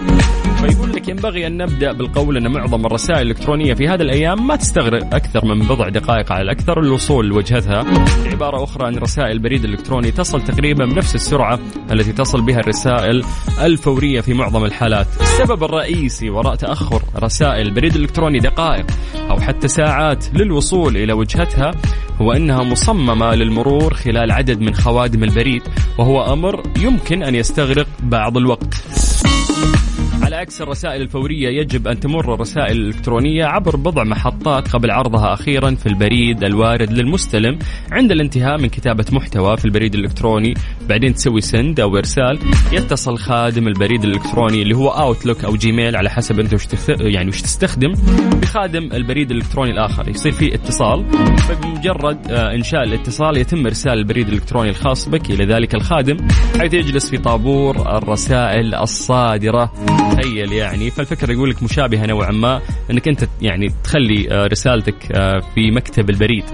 فيقول 0.60 0.92
لك 0.92 1.08
ينبغي 1.08 1.46
أن 1.46 1.56
نبدأ 1.56 1.92
بالقول 1.92 2.36
أن 2.36 2.52
معظم 2.52 2.86
الرسائل 2.86 3.22
الإلكترونية 3.22 3.74
في 3.74 3.88
هذه 3.88 4.02
الأيام 4.02 4.46
ما 4.46 4.56
تستغرق 4.56 5.14
أكثر 5.14 5.44
من 5.44 5.58
بضع 5.58 5.88
دقائق 5.88 6.32
على 6.32 6.42
الأكثر. 6.42 6.80
الوصول 6.80 7.26
لوجهتها 7.28 7.84
بعبارة 8.24 8.64
أخرى 8.64 8.88
أن 8.88 8.98
رسائل 8.98 9.30
البريد 9.30 9.64
الإلكتروني 9.64 10.10
تصل 10.10 10.44
تقريبا 10.44 10.84
بنفس 10.84 11.14
السرعة 11.14 11.58
التي 11.92 12.12
تصل 12.12 12.40
بها 12.42 12.60
الرسائل 12.60 13.24
الفورية 13.60 14.20
في 14.20 14.34
معظم 14.34 14.64
الحالات. 14.64 15.06
السبب 15.20 15.64
الرئيسي 15.64 16.30
وراء 16.30 16.54
تأخر 16.54 17.02
رسائل 17.22 17.66
البريد 17.66 17.94
الإلكتروني 17.94 18.38
دقائق 18.38 18.86
أو 19.30 19.40
حتى 19.40 19.68
ساعات 19.68 20.34
للوصول 20.34 20.96
إلى 20.96 21.12
وجهتها 21.12 21.70
هو 22.20 22.32
أنها 22.32 22.62
مصممة 22.62 23.34
للمرور 23.34 23.94
خلال 23.94 24.32
عدد 24.32 24.60
من 24.60 24.74
خوادم 24.74 25.24
البريد 25.24 25.62
وهو 25.98 26.32
أمر 26.32 26.62
يمكن 26.78 27.22
أن 27.22 27.34
يستغرق 27.34 27.86
بعض 28.02 28.36
الوقت. 28.36 28.74
على 30.38 30.44
عكس 30.44 30.62
الرسائل 30.62 31.02
الفورية 31.02 31.48
يجب 31.48 31.88
أن 31.88 32.00
تمر 32.00 32.34
الرسائل 32.34 32.76
الإلكترونية 32.76 33.44
عبر 33.44 33.76
بضع 33.76 34.04
محطات 34.04 34.68
قبل 34.68 34.90
عرضها 34.90 35.32
أخيرا 35.32 35.74
في 35.74 35.86
البريد 35.86 36.44
الوارد 36.44 36.92
للمستلم 36.92 37.58
عند 37.92 38.12
الانتهاء 38.12 38.58
من 38.58 38.68
كتابة 38.68 39.04
محتوى 39.12 39.56
في 39.56 39.64
البريد 39.64 39.94
الإلكتروني. 39.94 40.54
بعدين 40.88 41.14
تسوي 41.14 41.40
send 41.40 41.80
أو 41.80 41.96
إرسال. 41.96 42.38
يتصل 42.72 43.18
خادم 43.18 43.68
البريد 43.68 44.04
الإلكتروني 44.04 44.62
اللي 44.62 44.76
هو 44.76 44.88
Outlook 44.88 45.44
أو 45.44 45.56
Gmail 45.56 45.96
على 45.96 46.10
حسب 46.10 46.40
أنت 46.40 46.54
وش 46.54 46.66
يعني 46.88 47.28
وش 47.28 47.42
تستخدم. 47.42 47.92
بخادم 48.42 48.92
البريد 48.92 49.30
الإلكتروني 49.30 49.70
الآخر. 49.70 50.08
يصير 50.08 50.32
في 50.32 50.54
اتصال. 50.54 51.04
فبمجرد 51.38 52.30
آه، 52.30 52.54
إنشاء 52.54 52.82
الاتصال 52.82 53.36
يتم 53.36 53.66
إرسال 53.66 53.92
البريد 53.92 54.28
الإلكتروني 54.28 54.70
الخاص 54.70 55.08
بك. 55.08 55.30
إلى 55.30 55.44
ذلك 55.44 55.74
الخادم 55.74 56.16
حيث 56.58 56.74
يجلس 56.74 57.10
في 57.10 57.18
طابور 57.18 57.96
الرسائل 57.98 58.74
الصادرة. 58.74 59.72
تخيل 60.28 60.52
يعني. 60.52 60.90
فالفكرة 60.90 61.32
يقول 61.32 61.50
لك 61.50 61.62
مشابهة 61.62 62.06
نوعا 62.06 62.30
ما 62.30 62.60
إنك 62.90 63.08
أنت 63.08 63.28
يعني 63.42 63.72
تخلي 63.84 64.30
آه، 64.30 64.46
رسالتك 64.46 65.12
آه، 65.12 65.40
في 65.54 65.70
مكتب 65.70 66.10
البريد. 66.10 66.44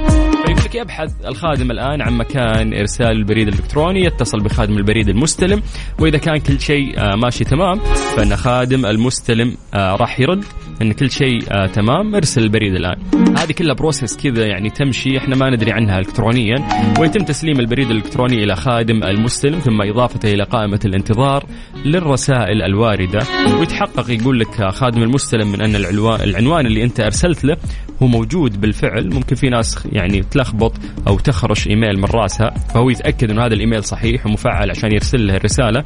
فيقول 0.54 0.64
لك 0.64 0.74
يبحث 0.74 1.26
الخادم 1.26 1.70
الآن 1.70 2.02
عن 2.02 2.12
مكان 2.12 2.74
إرسال 2.74 3.10
البريد 3.10 3.48
الإلكتروني 3.48 4.04
يتصل 4.04 4.40
بخادم 4.40 4.76
البريد 4.76 5.08
المستلم 5.08 5.62
وإذا 6.00 6.18
كان 6.18 6.36
كل 6.36 6.60
شيء 6.60 6.98
آه، 6.98 7.16
ماشي 7.16 7.44
تمام 7.44 7.78
فإن 8.16 8.36
خادم 8.36 8.86
المستلم 8.86 9.56
راح 9.74 10.20
يرد 10.20 10.44
إن 10.82 10.92
كل 10.92 11.10
شيء 11.10 11.66
تمام 11.66 12.14
ارسل 12.14 12.42
البريد 12.42 12.74
الآن. 12.74 12.96
هذه 13.38 13.52
كلها 13.52 13.74
process 13.74 14.16
كذا 14.16 14.46
يعني 14.46 14.70
تمشي 14.70 15.18
إحنا 15.18 15.36
ما 15.36 15.50
ندري 15.50 15.72
عنها 15.72 15.98
الكترونيا. 15.98 16.68
ويتم 17.00 17.24
تسليم 17.24 17.60
البريد 17.60 17.90
الإلكتروني 17.90 18.44
إلى 18.44 18.56
خادم 18.56 19.02
المستلم 19.02 19.58
ثم 19.58 19.82
إضافته 19.82 20.34
إلى 20.34 20.42
قائمة 20.44 20.80
الانتظار 20.84 21.46
للرسائل 21.84 22.62
الواردة. 22.62 23.20
ويتحقق 23.58 24.10
يقول 24.10 24.40
لك 24.40 24.68
خادم 24.70 25.02
المستلم 25.02 25.52
من 25.52 25.60
أن 25.60 25.76
العنوان 26.22 26.66
اللي 26.66 26.84
أنت 26.84 27.00
أرسلت 27.00 27.44
له 27.44 27.56
هو 28.02 28.06
موجود 28.06 28.60
بالفعل. 28.60 29.14
ممكن 29.14 29.36
في 29.36 29.48
ناس 29.48 29.78
يعني 29.92 30.22
تلخبط 30.44 30.72
أو 31.08 31.18
تخرش 31.18 31.66
إيميل 31.66 31.98
من 31.98 32.04
رأسها 32.04 32.50
فهو 32.50 32.90
يتأكد 32.90 33.30
إنه 33.30 33.46
هذا 33.46 33.54
الإيميل 33.54 33.84
صحيح 33.84 34.26
ومفعل 34.26 34.70
عشان 34.70 34.92
يرسل 34.92 35.26
له 35.26 35.36
الرساله 35.36 35.84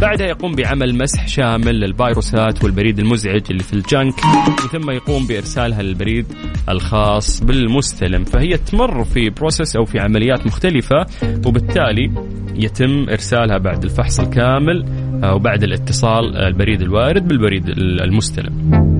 بعدها 0.00 0.26
يقوم 0.26 0.54
بعمل 0.54 0.98
مسح 0.98 1.28
شامل 1.28 1.80
للفيروسات 1.80 2.64
والبريد 2.64 2.98
المزعج 2.98 3.42
اللي 3.50 3.62
في 3.62 3.72
ال 3.72 3.80
junk 3.80 4.14
ثم 4.72 4.90
يقوم 4.90 5.26
بإرسالها 5.26 5.82
للبريد 5.82 6.26
الخاص 6.68 7.44
بالمستلم. 7.44 8.24
فهي 8.24 8.56
تمر 8.56 9.04
في 9.04 9.30
process 9.30 9.76
أو 9.76 9.84
في 9.84 9.98
عمليات 9.98 10.46
مختلفة 10.46 11.06
وبالتالي 11.46 12.12
يتم 12.54 13.06
إرسالها 13.10 13.58
بعد 13.58 13.84
الفحص 13.84 14.20
الكامل 14.20 14.84
وبعد 15.24 15.62
الاتصال 15.62 16.36
البريد 16.36 16.82
الوارد 16.82 17.28
بالبريد 17.28 17.68
المستلم. 17.78 18.99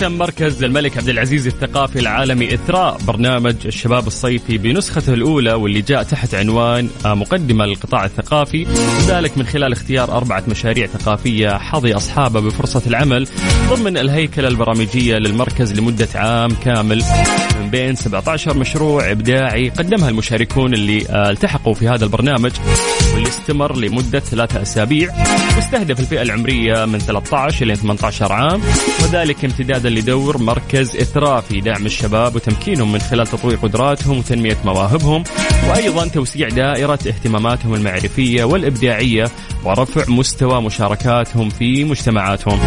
اختتم 0.00 0.18
مركز 0.18 0.64
الملك 0.64 0.98
عبد 0.98 1.08
العزيز 1.08 1.46
الثقافي 1.46 1.98
العالمي 1.98 2.54
إثراء 2.54 2.98
برنامج 3.06 3.54
الشباب 3.64 4.06
الصيفي 4.06 4.58
بنسخته 4.58 5.14
الأولى 5.14 5.52
واللي 5.52 5.80
جاء 5.80 6.02
تحت 6.02 6.34
عنوان 6.34 6.88
آه، 7.06 7.14
مقدمة 7.14 7.66
للقطاع 7.66 8.04
الثقافي 8.04 8.66
وذلك 8.98 9.38
من 9.38 9.46
خلال 9.46 9.72
اختيار 9.72 10.12
أربعة 10.16 10.42
مشاريع 10.48 10.86
ثقافية 10.86 11.58
حظي 11.58 11.94
أصحابها 11.94 12.40
بفرصة 12.40 12.82
العمل 12.86 13.28
ضمن 13.70 13.96
الهيكلة 13.96 14.48
البرامجية 14.48 15.16
للمركز 15.16 15.72
لمدة 15.72 16.08
عام 16.14 16.50
كامل. 16.50 17.04
من 17.60 17.70
بين 17.70 17.94
17 17.94 18.56
مشروع 18.56 19.10
إبداعي 19.10 19.68
قدمها 19.68 20.08
المشاركون 20.08 20.74
اللي 20.74 21.06
آه، 21.10 21.30
التحقوا 21.30 21.74
في 21.74 21.88
هذا 21.88 22.04
البرنامج. 22.04 22.52
واللي 23.14 23.28
استمر 23.28 23.76
لمدة 23.76 24.20
ثلاثة 24.20 24.62
أسابيع 24.62 25.14
واستهدف 25.56 26.00
الفئة 26.00 26.22
العمرية 26.22 26.84
من 26.84 26.98
13 26.98 27.64
إلى 27.64 27.76
18 27.76 28.32
عام 28.32 28.60
وذلك 29.02 29.44
امتدادا 29.44 29.90
لدور 29.90 30.38
مركز 30.38 30.96
إثراء 30.96 31.40
في 31.40 31.60
دعم 31.60 31.86
الشباب 31.86 32.36
وتمكينهم 32.36 32.92
من 32.92 32.98
خلال 33.00 33.26
تطوير 33.26 33.56
قدراتهم 33.56 34.18
وتنمية 34.18 34.56
مواهبهم 34.64 35.24
وأيضا 35.68 36.08
توسيع 36.08 36.48
دائرة 36.48 36.98
اهتماماتهم 37.06 37.74
المعرفية 37.74 38.44
والإبداعية 38.44 39.30
ورفع 39.64 40.04
مستوى 40.08 40.62
مشاركاتهم 40.62 41.50
في 41.50 41.84
مجتمعاتهم. 41.84 42.60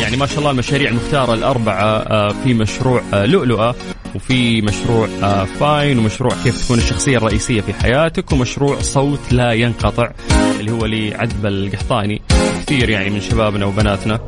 يعني 0.00 0.16
ما 0.20 0.26
شاء 0.26 0.38
الله 0.38 0.50
المشاريع 0.50 0.90
المختارة 0.90 1.34
الأربعة 1.34 1.84
آه، 1.84 2.34
في 2.44 2.54
مشروع 2.54 3.02
آه، 3.14 3.26
لؤلؤة. 3.26 3.74
وفي 4.14 4.62
مشروع 4.62 5.08
آه، 5.22 5.44
فاين 5.44 5.98
ومشروع 5.98 6.34
كيف 6.44 6.64
تكون 6.64 6.78
الشخصية 6.78 7.16
الرئيسية 7.16 7.60
في 7.60 7.72
حياتك 7.72 8.32
ومشروع 8.32 8.80
صوت 8.80 9.32
لا 9.32 9.52
ينقطع 9.52 10.10
اللي 10.60 10.72
هو 10.72 10.86
لعذب 10.86 11.46
القحطاني. 11.46 12.22
كثير 12.66 12.90
يعني 12.90 13.10
من 13.10 13.20
شبابنا 13.20 13.66
وبناتنا. 13.66 14.20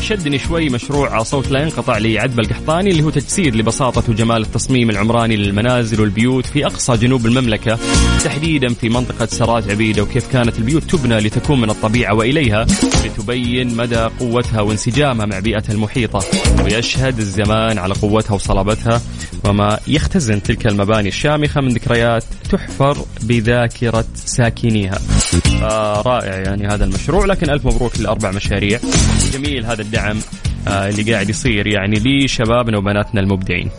شدني 0.00 0.38
شوي 0.38 0.68
مشروع 0.68 1.22
صوت 1.22 1.50
لا 1.50 1.62
ينقطع 1.62 1.98
لعذب 1.98 2.40
القحطاني 2.40 2.90
اللي 2.90 3.02
هو 3.02 3.10
تجسيد 3.10 3.56
لبساطة 3.56 4.02
وجمال 4.08 4.42
التصميم 4.42 4.90
العمراني 4.90 5.36
للمنازل 5.36 6.00
والبيوت 6.00 6.46
في 6.46 6.66
أقصى 6.66 6.96
جنوب 6.96 7.26
المملكة 7.26 7.78
تحديدا 8.24 8.74
في 8.74 8.88
منطقة 8.88 9.26
سرات 9.26 9.70
عبيدة 9.70 10.02
وكيف 10.02 10.32
كانت 10.32 10.58
البيوت 10.58 10.82
تبنى 10.82 11.16
لتكون 11.18 11.60
من 11.60 11.70
الطبيعة 11.70 12.14
وإليها 12.14 12.66
لتبين 13.04 13.76
مدى 13.76 13.96
قوتها 14.20 14.60
وانسجامها 14.60 15.26
مع 15.26 15.38
بيئتها 15.38 15.72
المحيطة 15.72 16.24
ويشهد 16.64 17.18
الزمان 17.18 17.78
على 17.78 17.94
قوتها 17.94 18.34
وصلابتها 18.34 19.00
وما 19.44 19.78
يختزن 19.88 20.42
تلك 20.42 20.66
المباني 20.66 21.08
الشامخة 21.08 21.60
من 21.60 21.68
ذكريات 21.68 22.24
تحفر 22.50 23.04
بذاكرة 23.22 24.04
ساكنيها. 24.14 24.98
آه 25.62 26.02
رائع 26.02 26.34
يعني 26.34 26.66
هذا 26.68 26.84
المشروع 26.84 27.24
لكن 27.24 27.50
ألف 27.50 27.66
مبروك 27.66 28.00
للأربع 28.00 28.30
مشاريع. 28.30 28.80
جميل 29.32 29.66
هذا 29.66 29.82
الدعم 29.84 30.16
آه، 30.68 30.88
اللي 30.88 31.12
قاعد 31.12 31.30
يصير 31.30 31.66
يعني 31.66 31.96
لشبابنا 31.96 32.78
وبناتنا 32.78 33.20
المبدعين. 33.20 33.70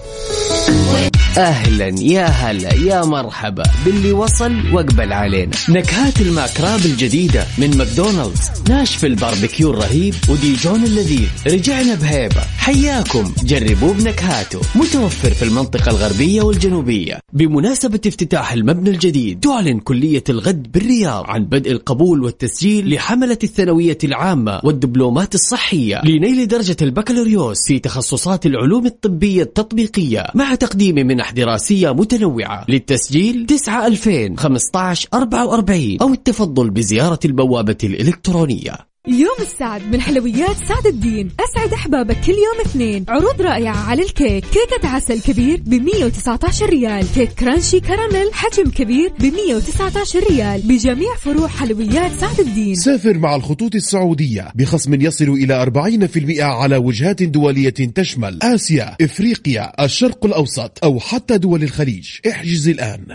أهلا 1.38 2.01
يا 2.01 2.25
هلا 2.25 2.74
يا 2.74 3.05
مرحبا. 3.05 3.63
باللي 3.86 4.12
وصل 4.12 4.53
واقبل 4.74 5.13
علينا. 5.13 5.51
نكهات 5.70 6.22
ال 6.22 6.31
McWrap 6.31 6.86
الجديدة 6.86 7.46
من 7.58 7.77
ماكدونالدز. 7.77 8.41
ناشف 8.70 9.05
الباربيكيو 9.05 9.70
الرهيب 9.70 10.13
وديجون 10.29 10.84
اللذيذ. 10.84 11.27
رجعنا 11.48 11.96
بهيبة. 11.96 12.41
حياكم. 12.58 13.34
جربوه 13.44 13.94
بنكهاته. 13.94 14.62
متوفر 14.75 15.34
في 15.34 15.46
المنطقة 15.46 15.89
الغربية 15.89 16.41
والجنوبية. 16.41 17.20
بمناسبة 17.34 18.01
افتتاح 18.08 18.53
المبنى 18.53 18.89
الجديد 18.89 19.39
تعلن 19.39 19.79
كلية 19.79 20.24
الغد 20.29 20.72
بالرياض 20.72 21.24
عن 21.27 21.46
بدء 21.46 21.72
القبول 21.72 22.24
والتسجيل 22.24 22.94
لحملة 22.94 23.38
الثانوية 23.44 23.98
العامة 24.03 24.62
والدبلومات 24.63 25.36
الصحية 25.36 26.01
لنيل 26.05 26.48
درجة 26.48 26.77
البكالوريوس 26.82 27.58
في 27.67 27.79
تخصصات 27.79 28.46
العلوم 28.46 28.86
الطبية 28.86 29.44
التطبيقية 29.44 30.25
مع 30.36 30.55
تقديم 30.65 30.95
منح 30.95 31.31
دراسيه 31.31 31.93
متنوعة 31.93 32.65
للتسجيل 32.69 33.45
9 33.45 33.88
2000 33.88 34.36
15 34.38 35.10
44 35.13 35.98
أو 36.01 36.13
التفضل 36.13 36.69
بزيارة 36.69 37.19
البوابة 37.25 37.77
الإلكترونية. 37.84 38.94
يوم 39.07 39.35
السعد 39.41 39.81
من 39.91 40.01
حلويات 40.01 40.55
سعد 40.67 40.88
الدين. 40.88 41.31
أسعد 41.39 41.74
أحبابك 41.74 42.17
كل 42.25 42.31
يوم 42.31 42.65
اثنين. 42.65 43.05
عروض 43.09 43.41
رائعة 43.41 43.77
على 43.77 44.01
الكيك. 44.01 44.45
كيكة 44.45 44.88
عسل 44.88 45.21
كبير 45.21 45.62
ب 45.65 45.74
119 45.74 46.69
ريال. 46.69 47.05
كيك 47.15 47.31
crunchy 47.31 47.79
caramel 47.79 48.34
حجم 48.33 48.71
كبير 48.71 49.12
ب 49.19 49.24
119 49.24 50.19
ريال. 50.29 50.62
بجميع 50.62 51.15
فروع 51.15 51.47
حلويات 51.47 52.12
سعد 52.19 52.39
الدين. 52.39 52.75
سافر 52.75 53.17
مع 53.17 53.35
الخطوط 53.35 53.75
السعودية. 53.75 54.51
بخصم 54.55 55.01
يصل 55.01 55.29
إلى 55.29 55.62
40% 55.62 56.43
على 56.43 56.77
وجهات 56.77 57.24
دولية 57.24 57.69
تشمل 57.69 58.39
آسيا، 58.43 58.95
إفريقيا، 59.01 59.85
الشرق 59.85 60.25
الأوسط 60.25 60.79
أو 60.83 61.00
حتى 61.00 61.38
دول 61.38 61.63
الخليج. 61.63 62.09
احجز 62.29 62.67
الآن. 62.67 63.05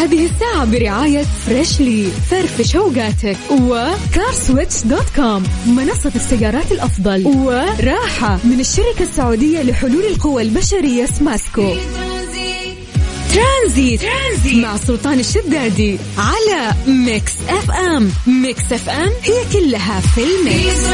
هذه 0.00 0.24
الساعة 0.24 0.64
برعاية 0.64 1.24
Freshly 1.46 2.10
فرفش 2.30 2.76
اوقاتك 2.76 3.36
و 3.50 3.63
CarSwitch 3.63 4.82
dot 4.84 5.06
com 5.16 5.42
منصة 5.66 6.12
السيارات 6.14 6.72
الأفضل 6.72 7.26
وراحة 7.26 8.38
من 8.44 8.60
الشركة 8.60 9.02
السعودية 9.02 9.62
لحلول 9.62 10.04
القوى 10.04 10.42
البشرية 10.42 11.06
سماسكو 11.06 11.74
ترانزيت. 13.34 14.00
ترانزيت 14.00 14.54
مع 14.54 14.76
سلطان 14.76 15.20
الشدادي 15.20 15.98
على 16.18 16.74
Mix 16.86 17.32
FM 17.48 18.10
Mix 18.26 18.72
FM 18.72 19.10
هي 19.22 19.44
كلها 19.52 20.00
في 20.00 20.20
ال 20.20 20.33
mix. 20.33 20.86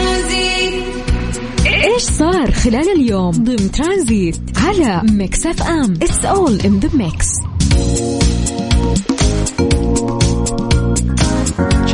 إيش 1.67 2.03
صار 2.03 2.53
خلال 2.53 2.93
اليوم؟ 2.93 3.31
ضمن 3.31 3.71
ترانزيت 3.71 4.37
على 4.57 5.03
Mix 5.11 5.47
FM 5.47 5.95
it's 6.03 6.25
all 6.25 6.61
in 6.61 6.81
the 6.81 6.91
mix 6.95 7.27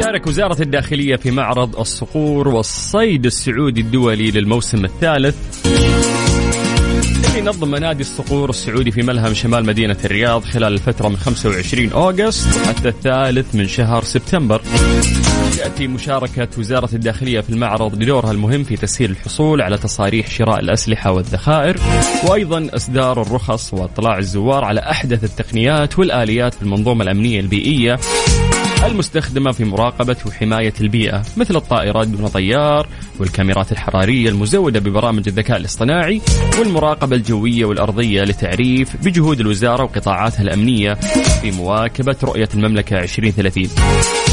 شارك 0.02 0.26
وزارة 0.26 0.62
الداخلية 0.62 1.16
في 1.16 1.30
معرض 1.30 1.78
الصقور 1.78 2.48
والصيد 2.48 3.26
السعودي 3.26 3.80
الدولي 3.80 4.30
للموسم 4.30 4.84
الثالث. 4.84 5.66
اللي 7.28 7.50
نظم 7.50 7.74
نادي 7.74 8.00
الصقور 8.00 8.50
السعودي 8.50 8.90
في 8.90 9.02
ملهم 9.02 9.34
شمال 9.34 9.64
مدينة 9.64 9.96
الرياض 10.04 10.44
خلال 10.44 10.72
الفترة 10.72 11.08
من 11.08 11.16
25 11.16 11.92
أوغست 11.92 12.66
حتى 12.66 12.88
الثالث 12.88 13.54
من 13.54 13.68
شهر 13.68 14.02
سبتمبر. 14.02 14.62
تأتي 15.56 15.86
مشاركة 15.86 16.48
وزارة 16.58 16.94
الداخلية 16.94 17.40
في 17.40 17.50
المعرض 17.50 17.98
بدورها 17.98 18.32
المهم 18.32 18.64
في 18.64 18.76
تسهيل 18.76 19.10
الحصول 19.10 19.62
على 19.62 19.78
تصاريح 19.78 20.30
شراء 20.30 20.60
الأسلحة 20.60 21.12
والذخائر 21.12 21.76
وأيضا 22.28 22.68
إصدار 22.74 23.22
الرخص 23.22 23.74
وإطلاع 23.74 24.18
الزوار 24.18 24.64
على 24.64 24.80
أحدث 24.80 25.24
التقنيات 25.24 25.98
والآليات 25.98 26.54
في 26.54 26.62
المنظومة 26.62 27.04
الأمنية 27.04 27.40
البيئية. 27.40 27.98
المستخدمة 28.86 29.52
في 29.52 29.64
مراقبة 29.64 30.16
وحماية 30.26 30.72
البيئة 30.80 31.22
مثل 31.36 31.56
الطائرات 31.56 32.08
دون 32.08 32.26
طيار 32.28 32.86
والكاميرات 33.20 33.72
الحرارية 33.72 34.28
المزودة 34.28 34.80
ببرامج 34.80 35.22
الذكاء 35.28 35.56
الاصطناعي 35.56 36.20
والمراقبة 36.58 37.16
الجوية 37.16 37.64
والأرضية 37.64 38.22
لتعريف 38.22 38.96
بجهود 39.04 39.40
الوزارة 39.40 39.82
وقطاعاتها 39.82 40.42
الأمنية 40.42 40.94
في 41.42 41.50
مواكبة 41.50 42.16
رؤية 42.22 42.48
المملكة 42.54 42.98
2030 42.98 44.31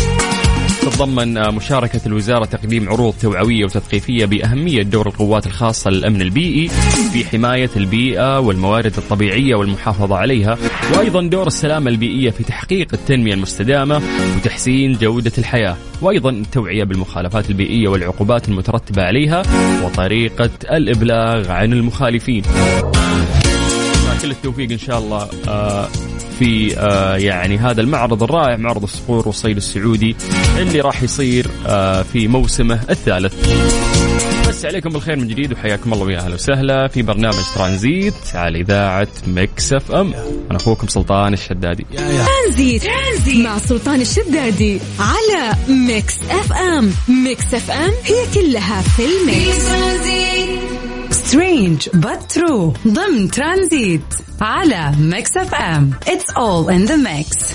تتضمن 0.81 1.55
مشاركة 1.55 2.01
الوزارة 2.05 2.45
تقديم 2.45 2.89
عروض 2.89 3.13
توعوية 3.21 3.65
وتثقيفية 3.65 4.25
بأهمية 4.25 4.83
دور 4.83 5.07
القوات 5.07 5.48
الخاصة 5.48 5.91
للأمن 5.91 6.21
البيئي 6.21 6.67
في 7.13 7.25
حماية 7.25 7.69
البيئة 7.75 8.39
والموارد 8.39 8.93
الطبيعية 8.98 9.55
والمحافظة 9.55 10.15
عليها 10.17 10.58
وأيضا 10.95 11.21
دور 11.21 11.47
السلامة 11.47 11.89
البيئية 11.89 12.30
في 12.30 12.43
تحقيق 12.43 12.88
التنمية 12.93 13.34
المستدامة 13.34 14.01
وتحسين 14.38 14.93
جودة 14.93 15.32
الحياة 15.38 15.75
وأيضا 16.01 16.30
التوعية 16.30 16.84
بالمخالفات 16.84 17.49
البيئية 17.49 17.88
والعقوبات 17.88 18.49
المترتبة 18.49 19.03
عليها 19.03 19.43
وطريقة 19.84 20.49
الإبلاغ 20.71 21.51
عن 21.51 21.73
المخالفين. 21.73 22.43
كل 24.21 24.32
التوفيق 24.32 24.71
إن 24.71 24.77
شاء 24.77 24.99
الله 24.99 25.30
آه 25.47 25.88
في 26.39 26.80
آه 26.80 27.15
يعني 27.15 27.58
هذا 27.58 27.82
المعرض 27.82 28.23
الرائع 28.23 28.58
معرض 28.58 28.84
الصقور 28.84 29.28
والصيد 29.28 29.58
السعودي 29.58 30.15
اللي 30.58 30.82
راح 30.82 31.04
يصير 31.04 31.47
آه 31.67 32.02
في 32.02 32.28
موسمه 32.28 32.80
الثالث. 32.89 33.34
مسي 34.49 34.65
عليكم 34.65 34.89
بالخير 34.89 35.15
من 35.15 35.28
جديد 35.28 35.54
وحياكم 35.54 35.93
الله 35.93 36.06
ويا 36.06 36.19
أهلا 36.19 36.34
وسهلا 36.34 36.88
في 36.88 37.02
برنامج 37.02 37.43
ترانزيت 37.56 38.13
على 38.34 38.62
إذاعة 38.62 39.08
Mix 39.27 39.73
FM. 39.73 40.13
أنا 40.52 40.58
أخوكم 40.58 40.88
سلطان 40.88 41.34
الشدادي. 41.34 41.86
ترانزيت. 41.97 42.84
ترانزيت. 42.84 43.45
مع 43.45 43.58
سلطان 43.58 44.02
الشدادي 44.02 44.80
على 44.99 45.56
Mix 45.88 46.15
FM. 46.29 46.91
Mix 47.23 47.53
FM 47.53 47.91
هي 48.06 48.25
كلها 48.41 48.82
في 48.82 49.04
ال 49.05 49.28
mix. 49.28 50.18
Strange 51.12 51.89
but 51.93 52.32
true 52.32 52.73
ضمن 52.88 53.32
ترانزيت 53.32 54.02
على 54.41 54.91
Mix 54.99 55.38
FM 55.38 55.91
it's 56.08 56.29
all 56.29 56.73
in 56.73 56.86
the 56.86 56.95
mix 56.95 57.53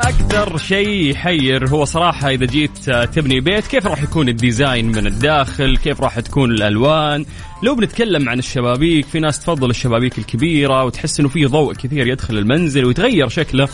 أكثر 0.00 0.56
شيء 0.58 1.10
يحير 1.10 1.68
هو 1.68 1.84
صراحة 1.84 2.30
إذا 2.30 2.46
جيت 2.46 2.90
تبني 2.90 3.40
بيت 3.40 3.66
كيف 3.66 3.86
راح 3.86 4.02
يكون 4.02 4.28
ال 4.28 4.36
design 4.36 4.86
من 4.86 5.06
الداخل؟ 5.06 5.76
كيف 5.76 6.00
راح 6.00 6.20
تكون 6.20 6.50
الألوان؟ 6.50 7.24
لو 7.62 7.74
بنتكلم 7.74 8.28
عن 8.28 8.38
الشبابيك 8.38 9.06
في 9.06 9.20
ناس 9.20 9.40
تفضل 9.40 9.70
الشبابيك 9.70 10.18
الكبيرة 10.18 10.84
وتحس 10.84 11.20
إنه 11.20 11.28
في 11.28 11.46
ضوء 11.46 11.74
كثير 11.74 12.06
يدخل 12.06 12.38
المنزل 12.38 12.84
ويتغير 12.84 13.28
شكله. 13.28 13.68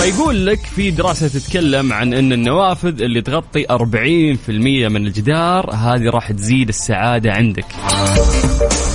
فيقول 0.00 0.46
لك 0.46 0.58
في 0.58 0.90
دراسة 0.90 1.28
تتكلم 1.28 1.92
عن 1.92 2.14
إن 2.14 2.32
النوافذ 2.32 3.02
اللي 3.02 3.22
تغطي 3.22 3.64
40% 3.64 4.48
من 4.88 5.06
الجدار 5.06 5.74
هذه 5.74 6.10
راح 6.10 6.32
تزيد 6.32 6.68
السعادة 6.68 7.32
عندك. 7.32 7.64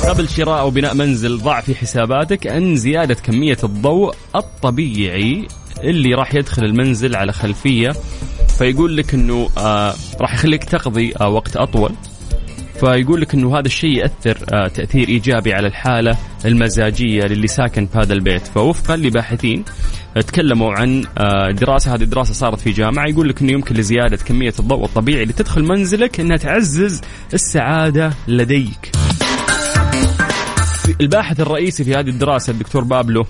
قبل 0.08 0.30
شراء 0.30 0.60
أو 0.60 0.70
بناء 0.70 0.94
منزل 0.94 1.38
ضع 1.38 1.62
في 1.62 1.76
حساباتك 1.76 2.48
أن 2.48 2.76
زيادة 2.76 3.14
كمية 3.14 3.58
الضوء 3.64 4.16
الطبيعي 4.36 5.48
اللي 5.84 6.14
راح 6.14 6.36
يدخل 6.36 6.64
المنزل 6.66 7.16
على 7.16 7.32
خلفية. 7.32 7.94
فيقول 8.58 8.98
لك 8.98 9.14
أنه 9.14 9.50
آه 9.58 9.94
راح 10.22 10.34
يخليك 10.34 10.64
تقضي 10.64 11.14
آه 11.22 11.30
وقت 11.30 11.58
أطول. 11.58 11.92
فيقول 12.80 13.22
لك 13.22 13.34
إنه 13.34 13.60
هذا 13.60 13.68
الشيء 13.68 13.98
يأثر 13.98 14.38
آه 14.54 14.68
تأثير 14.68 15.08
إيجابي 15.08 15.54
على 15.54 15.68
الحالة 15.68 16.18
المزاجية 16.46 17.24
للي 17.24 17.48
ساكن 17.48 17.86
في 17.86 17.98
هذا 17.98 18.14
البيت. 18.14 18.48
فوفقا 18.48 18.96
لباحثين. 18.96 19.64
تكلموا 20.22 20.74
عن 20.74 21.04
آه 21.18 21.52
دراسة. 21.52 21.96
هذه 21.96 22.04
الدراسه 22.04 22.34
صارت 22.34 22.60
في 22.60 22.72
جامعة. 22.72 23.08
يقول 23.08 23.30
لك 23.30 23.42
إنه 23.42 23.52
يمكن 23.52 23.76
لزيادة 23.76 24.18
كمية 24.18 24.54
الضوء 24.60 24.86
الطبيعي 24.86 25.24
اللي 25.24 25.34
تدخل 25.34 25.64
منزلك 25.64 26.20
إنها 26.20 26.38
تعزز 26.38 27.02
السعادة 27.34 28.14
لديك. 28.28 28.92
الباحث 31.02 31.40
الرئيسي 31.40 31.84
في 31.84 31.96
هذه 31.96 32.10
الدراسة 32.10 32.52
الدكتور 32.52 32.84
بابلو 32.84 33.26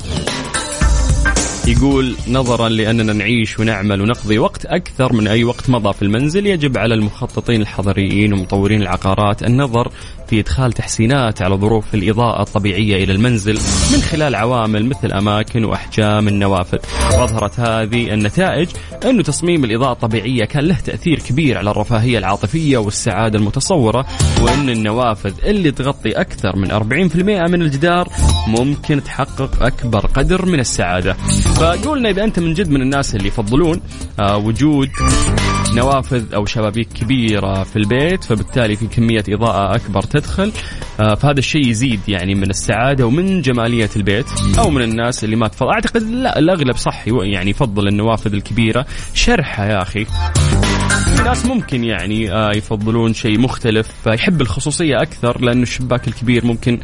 يقول 1.67 2.15
نظرا 2.27 2.69
لأننا 2.69 3.13
نعيش 3.13 3.59
ونعمل 3.59 4.01
ونقضي 4.01 4.39
وقت 4.39 4.65
أكثر 4.65 5.13
من 5.13 5.27
أي 5.27 5.43
وقت 5.43 5.69
مضى 5.69 5.93
في 5.93 6.01
المنزل 6.01 6.47
يجب 6.47 6.77
على 6.77 6.93
المخططين 6.93 7.61
الحضريين 7.61 8.33
ومطورين 8.33 8.81
العقارات 8.81 9.43
النظر 9.43 9.91
في 10.27 10.39
إدخال 10.39 10.73
تحسينات 10.73 11.41
على 11.41 11.55
ظروف 11.55 11.95
الإضاءة 11.95 12.41
الطبيعية 12.41 13.03
إلى 13.03 13.13
المنزل 13.13 13.53
من 13.93 14.01
خلال 14.01 14.35
عوامل 14.35 14.85
مثل 14.85 15.11
أماكن 15.11 15.63
وأحجام 15.63 16.27
النوافذ. 16.27 16.77
وأظهرت 17.17 17.59
هذه 17.59 18.13
النتائج 18.13 18.67
أن 19.05 19.23
تصميم 19.23 19.63
الإضاءة 19.63 19.91
الطبيعية 19.91 20.45
كان 20.45 20.63
له 20.63 20.79
تأثير 20.79 21.19
كبير 21.19 21.57
على 21.57 21.71
الرفاهية 21.71 22.17
العاطفية 22.17 22.77
والسعادة 22.77 23.39
المتصورة 23.39 24.05
وأن 24.41 24.69
النوافذ 24.69 25.33
اللي 25.45 25.71
تغطي 25.71 26.09
أكثر 26.09 26.55
من 26.55 26.71
40% 26.71 27.15
من 27.51 27.61
الجدار 27.61 28.07
ممكن 28.47 29.03
تحقق 29.03 29.63
أكبر 29.63 30.05
قدر 30.05 30.45
من 30.45 30.59
السعادة. 30.59 31.15
فقولنا 31.55 32.09
إذا 32.09 32.23
أنت 32.23 32.39
من 32.39 32.53
جد 32.53 32.69
من 32.69 32.81
الناس 32.81 33.15
اللي 33.15 33.27
يفضلون 33.27 33.81
آه 34.19 34.37
وجود 34.37 34.89
نوافذ 35.73 36.33
أو 36.33 36.45
شبابيك 36.45 36.87
كبيرة 36.87 37.63
في 37.63 37.75
البيت 37.75 38.23
فبالتالي 38.23 38.75
في 38.75 38.87
كمية 38.87 39.23
إضاءة 39.29 39.75
أكبر 39.75 40.01
تدخل 40.01 40.51
آه، 40.99 41.15
فهذا 41.15 41.39
الشيء 41.39 41.67
يزيد 41.67 41.99
يعني 42.07 42.35
من 42.35 42.49
السعادة 42.49 43.05
ومن 43.05 43.41
جمالية 43.41 43.89
البيت 43.95 44.25
أو 44.59 44.69
من 44.69 44.81
الناس 44.81 45.23
اللي 45.23 45.35
ما 45.35 45.47
تفضل. 45.47 45.69
أعتقد 45.69 46.01
لا 46.01 46.39
الأغلب 46.39 46.75
صح 46.75 47.07
يعني 47.07 47.49
يفضل 47.49 47.87
النوافذ 47.87 48.33
الكبيرة. 48.33 48.85
شرحها 49.13 49.65
يا 49.65 49.81
أخي. 49.81 50.05
في 50.05 51.23
ناس 51.23 51.45
ممكن 51.45 51.83
يعني 51.83 52.31
آه، 52.31 52.51
يفضلون 52.51 53.13
شيء 53.13 53.39
مختلف 53.39 53.87
يحب 54.07 54.41
الخصوصية 54.41 55.01
أكثر 55.01 55.41
لأنه 55.41 55.63
الشباك 55.63 56.07
الكبير 56.07 56.45
ممكن 56.45 56.79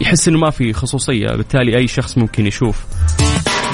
يحس 0.00 0.28
إنه 0.28 0.38
ما 0.38 0.50
في 0.50 0.72
خصوصية. 0.72 1.28
بالتالي 1.30 1.76
أي 1.76 1.88
شخص 1.88 2.18
ممكن 2.18 2.46
يشوف 2.46 2.84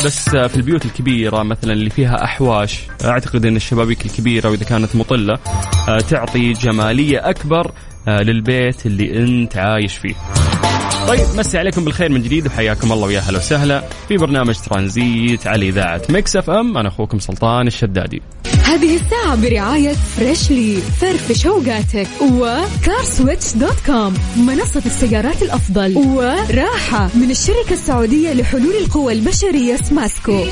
بس 0.04 0.28
في 0.28 0.56
البيوت 0.56 0.84
الكبيرة 0.84 1.42
مثلا 1.42 1.72
اللي 1.72 1.90
فيها 1.90 2.24
أحواش 2.24 2.80
أعتقد 3.04 3.46
إن 3.46 3.56
الشبابيك 3.56 4.06
الكبيرة 4.06 4.50
وإذا 4.50 4.64
كانت 4.64 4.96
مطلة 4.96 5.38
آه، 5.88 5.98
تعطي 5.98 6.52
جمالية 6.52 7.30
أكبر 7.30 7.72
للبيت 8.08 8.86
اللي 8.86 9.18
أنت 9.18 9.56
عايش 9.56 9.96
فيه. 9.96 10.14
طيب 11.08 11.26
مسي 11.36 11.58
عليكم 11.58 11.84
بالخير 11.84 12.12
من 12.12 12.22
جديد 12.22 12.46
وحياكم 12.46 12.92
الله 12.92 13.06
ويا 13.06 13.20
هلا 13.20 13.38
وسهلا 13.38 13.84
في 14.08 14.16
برنامج 14.16 14.54
ترانزيت 14.58 15.46
على 15.46 15.68
إذاعة 15.68 16.02
Mix 16.08 16.36
FM 16.36 16.78
أنا 16.78 16.88
أخوكم 16.88 17.18
سلطان 17.18 17.66
الشدادي. 17.66 18.22
هذه 18.64 18.96
الساعة 18.96 19.34
برعاية 19.42 19.92
Freshly 19.92 20.76
فرفش 21.00 21.46
اوقاتك 21.46 22.08
و 22.22 22.36
CarSwitch 22.36 23.54
dot 23.54 23.76
com 23.86 24.14
منصة 24.36 24.82
السيارات 24.86 25.42
الأفضل 25.42 25.96
وراحة 25.96 27.10
من 27.14 27.30
الشركة 27.30 27.72
السعودية 27.72 28.32
لحلول 28.32 28.74
القوى 28.76 29.12
البشرية 29.12 29.76
سماسكو 29.76 30.44